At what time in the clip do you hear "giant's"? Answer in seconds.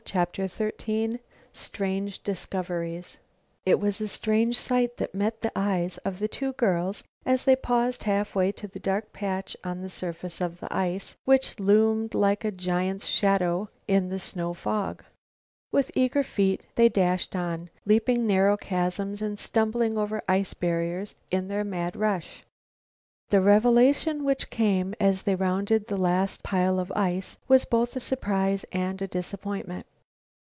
12.51-13.05